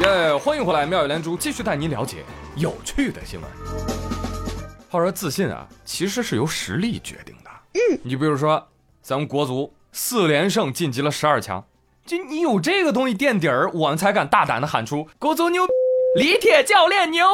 [0.00, 2.24] 耶，欢迎回来，妙语连珠继续带您了解
[2.56, 3.50] 有趣的新闻。
[4.88, 7.50] 话说自信啊，其实是由实力决定的。
[7.74, 8.66] 嗯，你比如说，
[9.02, 11.62] 咱们国足四连胜晋级了十二强，
[12.06, 15.66] 就你有这个东西垫底儿，我们才敢大胆的喊出国足牛，
[16.16, 17.26] 李铁教练牛。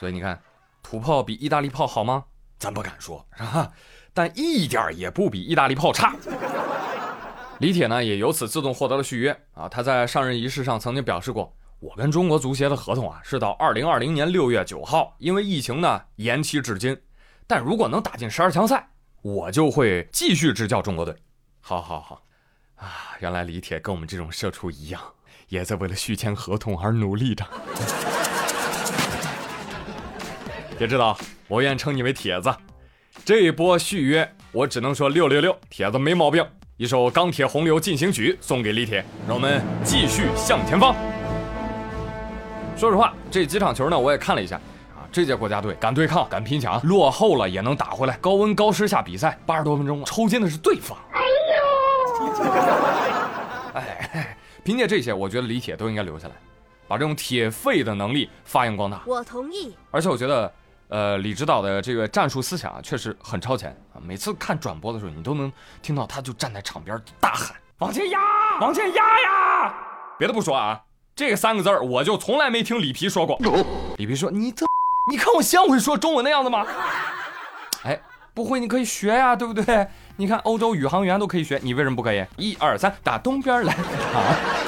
[0.00, 0.40] 所以你看，
[0.82, 2.24] 土炮比意大利炮好吗？
[2.58, 3.70] 咱不敢说，是吧？
[4.14, 6.14] 但一点也不比意大利炮差。
[7.58, 9.68] 李铁呢，也由此自动获得了续约啊。
[9.68, 17.00] 他在上任仪式上曾经表示过：“我跟中国足协的合同啊，是到二零二零年六月九号，因为疫情呢延期至今。
[17.46, 18.88] 但如果能打进十二强赛，
[19.22, 21.14] 我就会继续执教中国队。”
[21.60, 22.22] 好好好，
[22.74, 25.00] 啊，原来李铁跟我们这种社畜一样，
[25.48, 27.46] 也在为了续签合同而努力着。
[30.76, 31.16] 别知道，
[31.46, 32.52] 我愿称你为铁子。
[33.24, 36.44] 这一波续约，我只能说六六六，铁子没毛病。
[36.76, 40.96] 一首《钢铁洪流进行曲》送给李铁，让我们继续向前方。
[42.76, 44.56] 说实话，这几场球呢，我也看了一下
[44.96, 45.06] 啊。
[45.12, 48.16] 这届国家队敢对抗，敢拼抢，落后了也能打回来。
[48.16, 50.98] 高温高湿下比赛，八十多分钟，抽筋的是对方。
[51.12, 51.20] 哎
[52.24, 52.42] 呦！
[53.74, 56.34] 哎，凭借这些，我觉得李铁都应该留下来，
[56.88, 59.00] 把这种铁肺的能力发扬光大。
[59.06, 59.76] 我同意。
[59.92, 60.52] 而且我觉得。
[60.92, 63.96] 呃，李指导的这个战术思想啊，确实很超前啊！
[64.04, 68.20] 每次看转播的时候，你都能听到他就站在场边大喊：“往前压，
[68.60, 69.74] 往前压呀！”
[70.20, 70.82] 别的不说啊，
[71.16, 73.38] 这三个字儿我就从来没听里皮说过。
[73.96, 74.66] 里皮说：“你这，
[75.10, 76.66] 你看我像会说中文的样子吗？”
[77.84, 77.98] 哎，
[78.34, 79.88] 不会你可以学呀，对不对？
[80.16, 82.22] 你看欧洲宇航员都可以学，你为什么不可以？
[82.36, 84.36] 一二三，打东边来啊！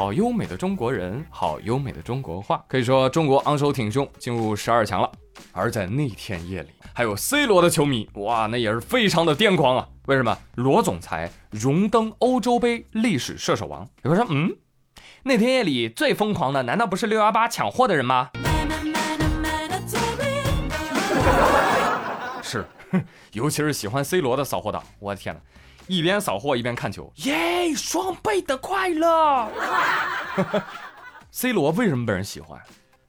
[0.00, 5.12] 好优美的中国人，好优美的中国话，可以说中国昂首挺胸进入十二强了。
[5.52, 9.86] 而在那天夜里，还有 C 罗的球迷，哇，那也是非常的癫狂啊！
[10.06, 10.34] 为什么？
[10.54, 13.86] 罗总裁荣登欧洲杯历史射手王。
[14.02, 14.56] 有人说，嗯，
[15.24, 18.30] 那天夜里最疯狂的，难道不是六幺八抢货的人吗？
[22.42, 22.64] 是，
[23.34, 25.40] 尤其是喜欢 C 罗的扫货党，我的天哪！
[25.90, 27.74] 一边扫货一边看球，耶！
[27.74, 29.48] 双倍的快乐。
[31.32, 32.60] C 罗为什么被人喜欢？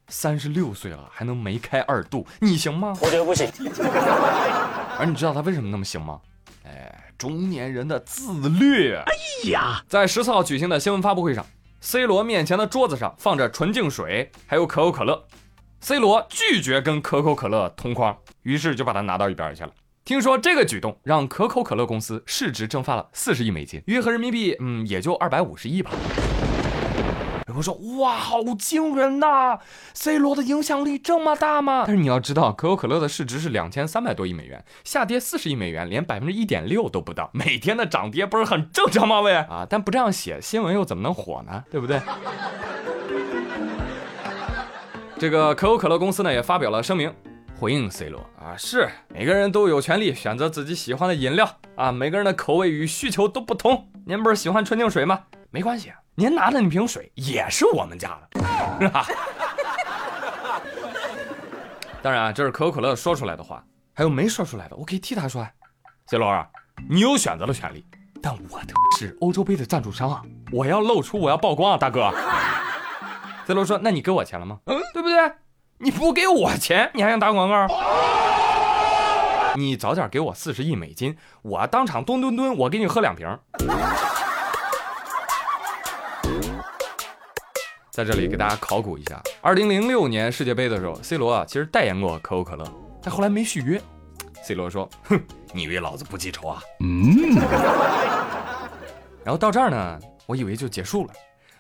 [0.07, 2.97] 三十六岁了还能梅开二度，你行吗？
[2.99, 3.47] 我觉得不行。
[4.97, 6.19] 而你知道他为什么那么行吗？
[6.65, 8.95] 哎，中年人的自律。
[8.95, 9.13] 哎
[9.51, 11.45] 呀，在十四号举行的新闻发布会上
[11.81, 15.23] ，C 罗面前的桌子上放着纯净水，还有可口可乐。
[15.81, 19.69] C 罗拒绝跟可口可乐同框，于是就把它拿到一边去了。
[20.11, 25.89] 听说这个举动让可口可乐公司市值蒸发了四十亿美金，约合人民币，嗯，也就二百五十亿吧。
[27.47, 29.57] 有人说，哇，好惊人呐
[29.93, 31.85] ！C 罗的影响力这么大吗？
[31.87, 39.21] 但是你要知道，可口可乐的市值是两千三百多亿美元，下跌四十亿美元，连百分之一点六都不到，每天的涨跌不是很正常吗？
[39.21, 41.63] 喂啊，但不这样写新闻又怎么能火呢？
[41.71, 42.01] 对不对？
[45.17, 47.13] 这个可口可乐公司呢也发表了声明。
[47.61, 53.87] 回应 C 罗啊，是每个人都有权利选择自己喜欢的饮料啊，每个人的口味与需求都不同。
[54.03, 55.21] 您不是喜欢纯净水吗？
[55.51, 58.39] 没关系，您拿的那瓶水也是我们家的，
[58.81, 59.05] 是吧？
[62.01, 63.63] 当然啊，这是可口可乐说出来的话，
[63.93, 65.47] 还有没说出来的，我可以替他说。
[66.07, 66.49] C 罗啊，
[66.89, 67.85] 你有选择的权利，
[68.23, 72.11] 但我的是欧洲杯的赞助商啊，我要露出，我要曝光啊，大哥。
[73.45, 74.57] C 罗说：“那你给我钱了吗？
[74.65, 75.31] 嗯，对不对？”
[75.83, 77.67] 你不给我钱，你还想打广告？
[79.55, 83.27] 你早点给我四十亿美金，我当场蹲蹲蹲，我给你喝两瓶。
[87.89, 92.63] 在这里给大家考古一下，二零零六年世界杯的时候，C 罗啊其实代言过可口可乐，
[93.01, 93.81] 但后来没续约。
[94.43, 95.19] C 罗说：“哼，
[95.51, 97.35] 你以为老子不记仇啊？”嗯。
[99.25, 101.13] 然后到这儿呢，我以为就结束了，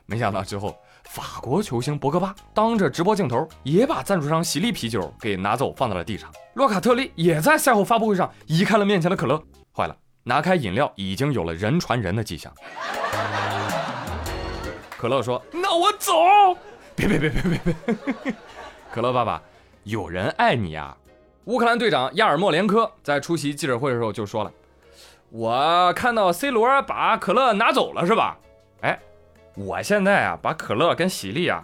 [0.05, 0.77] 没想到之后。
[1.13, 6.31] 法国球星博格巴当着直播镜头也把赞助商喜力啤酒给拿走，放在了地上。
[6.53, 9.37] 洛卡特利也在赛后发布会上移开了面前的可乐，
[9.75, 12.49] 坏了，拿开饮料已经有了人传人的迹象。
[14.97, 16.13] 可乐说：“那我走。”
[16.95, 17.75] 别别别别别
[18.23, 18.33] 别！
[18.89, 19.41] 可乐爸爸，
[19.83, 20.95] 有人爱你啊！
[21.43, 24.51] 乌克兰队长亚尔莫连科在出席记者会的时候就说了
[25.29, 28.37] ：“我看到 C 罗把可乐拿走了，是吧？”
[28.79, 28.97] 哎。
[29.55, 31.63] 我现在啊，把可乐跟喜力啊，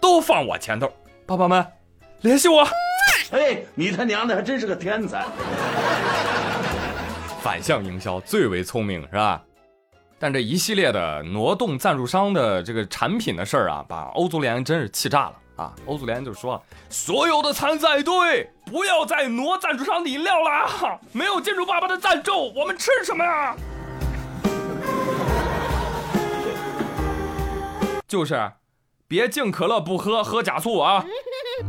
[0.00, 0.92] 都放我前头，
[1.24, 1.64] 爸爸们
[2.22, 2.66] 联系我。
[3.30, 5.24] 哎，你他娘的还真是个天才！
[7.42, 9.42] 反向营销最为聪明，是吧？
[10.18, 15.72] 但这一系列的挪动赞助商的这个产品的事儿啊，把欧足联真是气炸了啊！
[15.86, 23.54] 欧足联就说了，所有的参赛队不要再挪赞助商的饮料了，没有金主爸爸的赞助，我们吃什么呀？
[28.08, 28.52] 就是，
[29.08, 31.04] 别敬可乐不喝，喝假醋啊。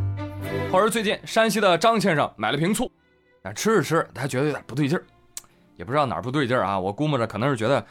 [0.71, 2.91] 话说最近山西的张先生买了瓶醋，
[3.43, 5.03] 啊，吃着吃，他觉得有点不对劲儿，
[5.75, 6.77] 也不知道哪儿不对劲儿啊。
[6.77, 7.83] 我估摸着可能是觉得，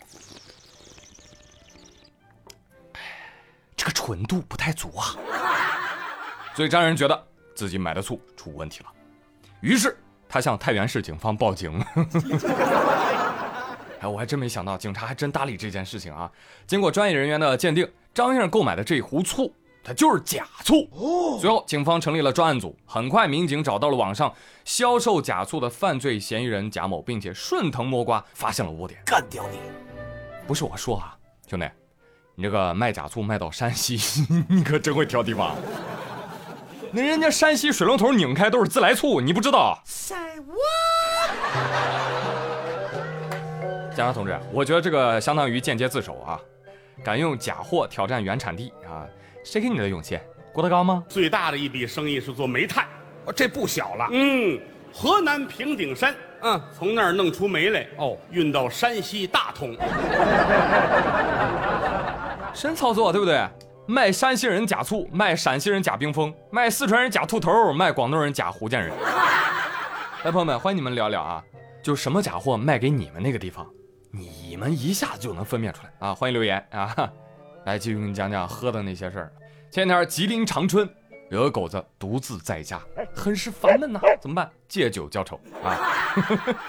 [3.76, 5.16] 这个纯度不太足啊。
[6.54, 8.92] 所以张人觉得自己买的醋出问题了。
[9.60, 9.96] 于是
[10.28, 11.78] 他向太原市警方报警。
[14.00, 16.30] 哎，我还真没想到，警察还真搭理这件事情啊！
[16.66, 19.52] 经过专业人员的鉴定，张先生购买的这壶醋，
[19.84, 20.88] 它就是假醋。
[21.38, 24.32] 随后，警方成立了专案组，很快民警找到了网上
[24.64, 29.58] 销售假醋的犯罪嫌疑人贾某，并且顺藤摸瓜发现了窝点，干掉你！
[30.46, 31.14] 不是我说啊，
[31.46, 31.68] 兄弟，
[32.34, 33.98] 你这个卖假醋卖到山西，
[34.48, 35.54] 你可真会挑地方。
[36.92, 39.78] 那人家山西水龙头拧开都是自来醋，你不知道？
[43.90, 46.40] 警察 同志，我觉得这个相当于间接自首啊！
[47.04, 49.06] 敢用假货挑战原产地啊？
[49.44, 50.18] 谁给你的勇气？
[50.52, 51.04] 郭德纲吗？
[51.08, 52.86] 最大的一笔生意是做煤炭，
[53.34, 54.08] 这不小了。
[54.10, 54.58] 嗯，
[54.92, 59.76] 河南平顶山，嗯，从那儿弄出煤来，哦，运到山西大同。
[62.54, 63.46] 神操作，对不对？
[63.86, 68.90] 卖山西人假醋，卖陕西人假冰峰，卖四川人假兔头，卖广东人假福建人。
[70.24, 71.44] 来，朋友们，欢迎你们聊聊啊！
[71.82, 73.64] 就什么假货卖给你们那个地方，
[74.48, 76.14] 你们一下子就能分辨出来啊！
[76.14, 77.10] 欢迎留言啊！
[77.66, 79.32] 来，继续给你讲讲喝的那些事儿。
[79.72, 80.88] 前天吉林长春
[81.32, 82.80] 有个狗子独自在家，
[83.12, 84.48] 很是烦闷呐，怎么办？
[84.68, 85.76] 借酒浇愁啊！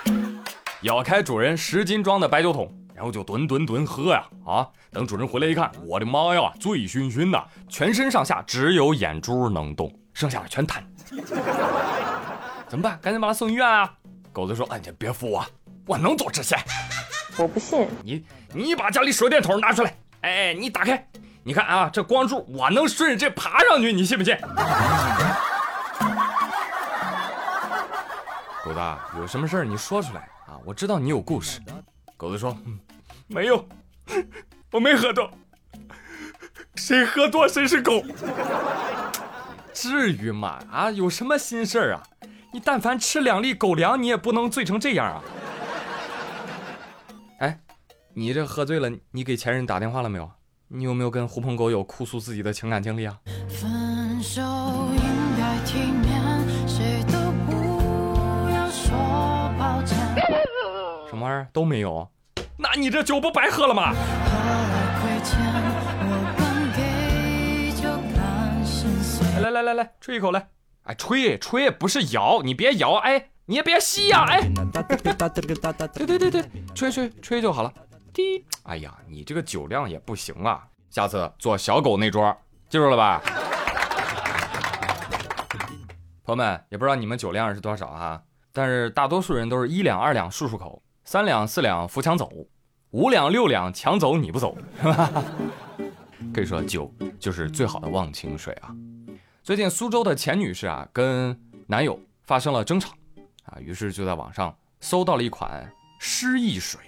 [0.82, 2.74] 咬开主人十斤装的白酒桶。
[2.96, 4.68] 然后就吨吨吨喝呀啊！
[4.92, 10.84] 等主人回来一看，我的妈呀，醉醺醺的，全身上下只有眼珠能动，剩下的全瘫。
[12.68, 12.98] 怎么办？
[13.00, 13.94] 赶紧把他送医院啊！
[14.34, 15.46] 狗子说：“哎，你别扶我，
[15.86, 16.58] 我能做这些。”
[17.38, 17.88] 我不信。
[18.04, 21.08] 你你把家里手电筒拿出来，哎，你打开，
[21.44, 24.36] 你看啊，这光柱我能顺着这爬上去，你信不信？
[28.64, 28.80] 狗子，
[29.18, 30.60] 有什么事儿你说出来啊！
[30.66, 31.62] 我知道你有故事。
[32.18, 32.58] 狗子说。
[33.28, 33.66] 没有，
[34.72, 35.32] 我没喝多。
[36.76, 38.04] 谁喝多谁是狗？
[39.74, 40.60] 至于吗？
[40.72, 42.04] 啊，有什么心事儿啊？
[42.52, 45.24] 你但凡吃两粒狗粮，你也不能醉成这样啊！
[48.18, 50.28] 哎，你这喝醉了，你给前任打电话了没有？
[50.70, 53.16] 你有没有跟狐朋狗友哭诉自己的情感经历啊？
[53.48, 56.20] 分手应该体面，
[56.68, 58.98] 谁都不要说
[59.60, 59.96] 抱歉。
[61.08, 62.10] 什么玩意儿都没有。
[62.58, 63.94] 那你这酒不白喝了吗？
[69.40, 70.50] 来来来来，吹一口来！
[70.86, 74.42] 哎，吹吹不是摇，你别摇，哎，你也别吸呀，哎！
[75.94, 76.44] 对对对对，
[76.74, 77.72] 吹吹吹就好了。
[78.64, 80.68] 哎呀，你这个酒量也不行啊！
[80.90, 82.36] 下次坐小狗那桌，
[82.70, 83.22] 记住了吧？
[86.24, 88.22] 朋友们，也不知道你们酒量是多少啊，
[88.52, 90.82] 但是大多数人都是一两二两漱漱口。
[91.06, 92.30] 三两四两扶墙走，
[92.92, 95.24] 五两六两抢走你不走，是吧？
[96.34, 98.76] 可以说酒就是最好的忘情水啊。
[99.42, 102.94] 最近苏州的钱女士啊，跟男友发生了争吵
[103.46, 106.82] 啊，于是就在网上搜到了一款失忆水。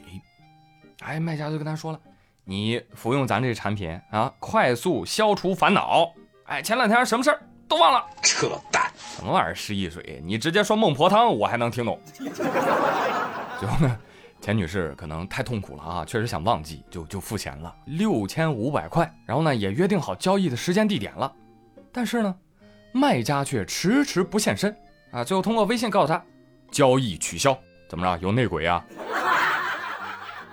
[1.00, 2.00] 哎，卖家就跟他说了，
[2.44, 6.12] 你服用咱这产品啊，快速消除烦恼。
[6.46, 10.22] 哎，前两天什么事儿都忘了，扯淡，什么玩意儿失忆水？
[10.25, 12.00] 你直接说孟婆汤，我还能听懂。
[13.60, 14.00] 最后呢？
[14.41, 21.29] 钱女士可能太痛苦了啊，确实想忘记，就就付钱了六千五百块，然后呢也约定好交易的时间地点了，
[21.91, 22.34] 但是呢，
[22.94, 24.74] 卖家却迟迟不现身
[25.12, 26.24] 啊，最后通过微信告诉他
[26.72, 27.56] 交易取消，
[27.89, 28.84] 怎么着有内鬼啊？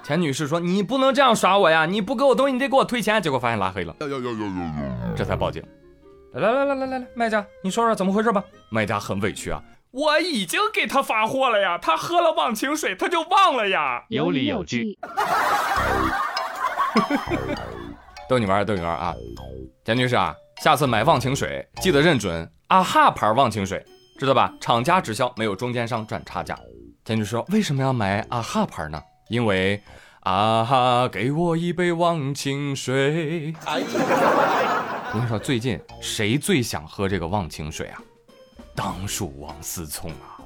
[0.07, 3.93] 钱女士说你不能这样耍我呀，你不给我东西你得给我退钱，结果发现拉黑了，
[5.17, 5.61] 这才报警。
[6.33, 8.45] 来来来来来来来，卖家你说说怎么回事吧？
[8.71, 9.61] 卖家很委屈啊。
[9.91, 14.05] 我已经给他发货了呀，他喝了忘情水，他就忘了呀。
[14.09, 14.97] 有理有据。
[18.29, 19.13] 逗你玩逗你玩啊！
[19.85, 20.33] 钱女士啊，
[20.63, 23.85] 下次买忘情水记得认准啊哈牌忘情水，
[24.21, 24.53] 知道吧？
[24.61, 26.57] 厂家直销，没有中间商赚差价。
[27.05, 29.03] 钱女士说：“为什么要买啊哈牌呢？
[29.29, 29.83] 因为
[30.21, 38.03] 啊哈给我一杯忘情水。”哎呀，我跟你说，最近谁最想喝这个忘情水啊？
[38.75, 40.37] 当属王思聪啊，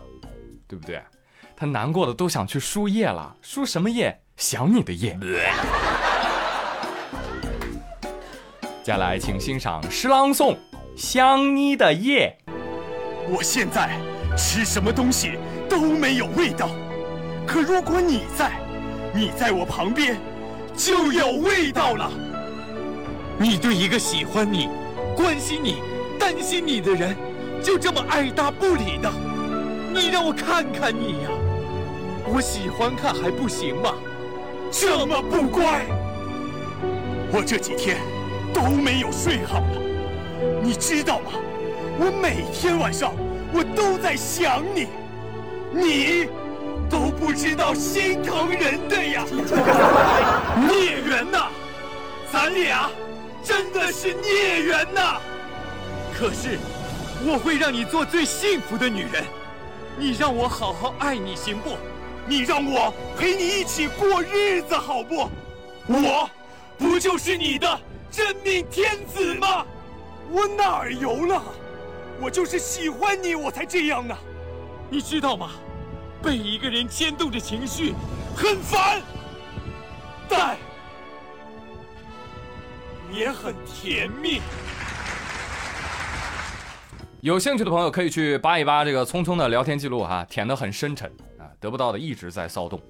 [0.69, 1.03] 对不对？
[1.57, 4.21] 他难过的都想去输液了，输什么液？
[4.37, 5.19] 想你的液。
[8.83, 10.55] 接下来，请欣赏诗朗诵
[10.97, 12.39] 《想你的夜》。
[13.29, 13.99] 我现在
[14.37, 16.71] 吃什么东西都没有味道。
[17.47, 18.60] 可如果你在，
[19.13, 20.17] 你在我旁边，
[20.77, 22.11] 就有味道了。
[23.39, 24.69] 你对一个喜欢你、
[25.17, 25.77] 关心你、
[26.19, 27.17] 担心你的人，
[27.63, 29.11] 就这么爱答不理的，
[29.93, 31.31] 你让我看看你呀！
[32.33, 33.95] 我喜欢看还不行吗？
[34.71, 35.85] 这么不乖，
[37.33, 37.97] 我这几天
[38.55, 41.33] 都没有睡好了，你知道吗？
[41.99, 43.13] 我每天晚上
[43.53, 44.87] 我都在想你，
[45.73, 46.29] 你
[46.91, 49.25] 都不知道心疼人的呀！
[50.69, 51.47] 孽缘呐，
[52.33, 52.91] 咱俩
[53.45, 55.21] 真的是孽缘呐！
[56.13, 56.59] 可是
[57.25, 59.25] 我会让你做最幸福的女人，
[59.97, 61.77] 你让我好好爱你行不？
[62.27, 65.31] 你让我陪你一起过日子好不？
[65.87, 66.29] 我
[66.77, 67.81] 不就是你的
[68.11, 69.65] 真命天子吗？
[70.33, 71.43] 我哪儿油了？
[72.21, 74.17] 我就是喜欢你，我才这样呢。
[74.91, 75.53] 你知道吗？
[76.23, 77.95] 被一个人牵动着情绪，
[78.37, 79.01] 很烦，
[80.29, 80.57] 但
[83.11, 84.41] 也很甜蜜。
[87.21, 91.45] 有兴趣的朋友可以去扒一扒这个聪聪的聊天记录哈，舔得很深沉啊。
[91.59, 92.81] 得不到的一直在骚动，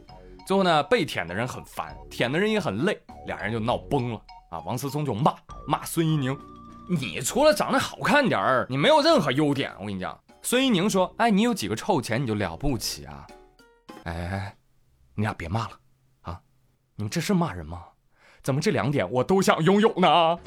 [0.47, 4.21] 最后呢，被舔的人很烦，舔的人也很累，俩人就闹崩了
[4.51, 4.61] 啊！
[4.65, 5.35] 王思聪就骂
[5.67, 6.37] 骂孙一宁
[6.89, 13.27] ：“你除了长得好看点儿，你没有任何优点。”我跟你讲，孙一宁说：“哎，你有几个臭钱你就了不起啊？
[14.05, 14.57] 哎，
[15.15, 15.79] 你俩别骂了
[16.23, 16.41] 啊！
[16.97, 17.85] 你们这是骂人吗？
[18.43, 20.39] 怎么这两点我都想拥有呢？”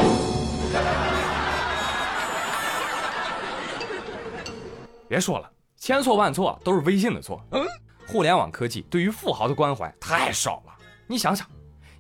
[5.07, 7.39] 别说了，千错万错都是微信的错。
[7.51, 7.63] 嗯。
[8.05, 10.73] 互联网科技对于富豪的关怀太少了。
[11.07, 11.47] 你想想，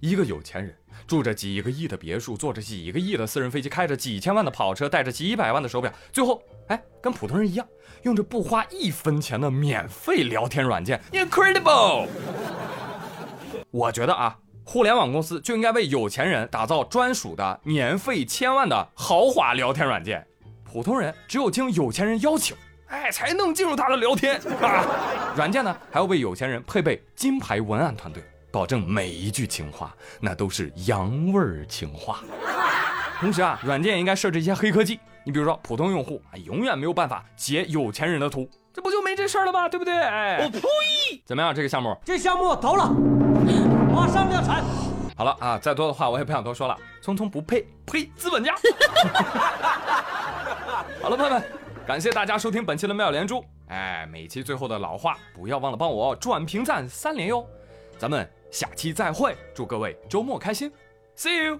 [0.03, 0.75] 一个有钱人
[1.07, 7.65] 住着几个亿的别墅，坐着几个亿的私人飞机，开着几千万的跑车，戴着几百万的手表，最后，哎，跟普通人一样，
[8.01, 12.07] 用着不花一分钱的免费聊天软件，incredible。
[13.71, 20.27] 我觉得啊，互联网公司就应该为有钱人打造专属的免费千万的豪华聊天软件，
[20.65, 22.57] 普通人只有经有钱人邀请。
[22.87, 24.37] 哎，才能进入他的聊天！
[25.37, 28.21] 软件呢，还要为有钱人配备金牌文案团队，
[28.53, 32.19] 保证每一句情话那都是洋味儿情话。
[33.19, 39.67] 同时啊，软件也应该设置一些黑科技，你比如说，普通用户啊，永远没有办法截有钱人的图，这不就没这事儿了吗？
[39.67, 39.97] 对不对？
[39.97, 40.59] 哎，我呸！
[41.25, 41.97] 怎么样，这个项目？
[42.05, 42.91] 这项目投了，
[43.91, 44.63] 马上量产。
[45.17, 46.77] 好了啊，再多的话我也不想多说了。
[47.01, 48.05] 聪聪不配，呸！
[48.15, 48.53] 资本家。
[51.01, 51.43] 好了，朋友们。
[51.87, 57.43] 感谢大家收听本期的妙连珠，哎，每期最后的老话，不要忘了帮我转评赞三连哟，
[57.97, 60.71] 咱们下期再会，祝各位周末开心
[61.17, 61.59] ，See you。